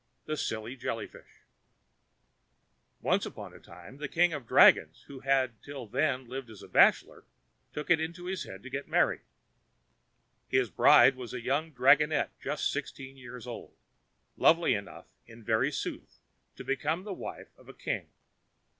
[0.25, 1.43] The Silly Jelly Fish
[3.01, 6.63] Once upon a time the king of the dragons, who had till then lived as
[6.63, 7.23] a bachelor,
[7.71, 9.21] took it into his head to get married.
[10.47, 16.17] His bride was a young dragonette just sixteen years old—lovely enough, in very sooth,
[16.55, 18.09] to become the wife of a king.